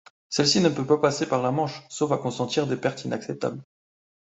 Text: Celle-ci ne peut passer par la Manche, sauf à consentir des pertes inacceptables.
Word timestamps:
Celle-ci 0.29 0.61
ne 0.61 0.69
peut 0.69 0.99
passer 0.99 1.29
par 1.29 1.43
la 1.43 1.51
Manche, 1.51 1.83
sauf 1.89 2.11
à 2.11 2.17
consentir 2.17 2.65
des 2.65 2.75
pertes 2.75 3.03
inacceptables. 3.05 3.61